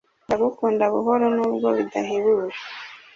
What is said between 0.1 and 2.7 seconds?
Ndagukunda buhoro nubwo bidahebuje